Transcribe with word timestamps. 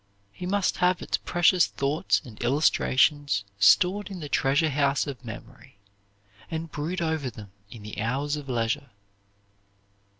He 0.31 0.47
must 0.47 0.77
have 0.77 1.03
its 1.03 1.17
precious 1.17 1.67
thoughts 1.67 2.21
and 2.25 2.41
illustrations 2.43 3.43
stored 3.59 4.09
in 4.09 4.19
the 4.19 4.29
treasure 4.29 4.71
house 4.71 5.05
of 5.05 5.23
memory, 5.23 5.77
and 6.49 6.71
brood 6.71 7.03
over 7.03 7.29
them 7.29 7.51
in 7.69 7.83
the 7.83 8.01
hours 8.01 8.35
of 8.35 8.49
leisure. 8.49 8.89